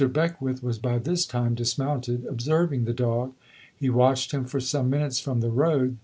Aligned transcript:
Beckwith 0.13 0.63
was 0.63 0.79
by 0.79 0.97
this 0.97 1.27
time 1.27 1.53
dismounted, 1.53 2.25
observing 2.25 2.85
the 2.85 2.91
dog. 2.93 3.33
He 3.77 3.91
watched 3.91 4.31
him 4.31 4.45
for 4.45 4.59
some 4.59 4.89
minutes 4.89 5.19
from 5.19 5.41
the 5.41 5.51
road. 5.51 5.97